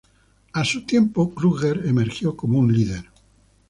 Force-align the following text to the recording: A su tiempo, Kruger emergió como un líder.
A 0.53 0.65
su 0.65 0.83
tiempo, 0.83 1.31
Kruger 1.31 1.85
emergió 1.85 2.35
como 2.35 2.57
un 2.57 2.75
líder. 2.75 3.07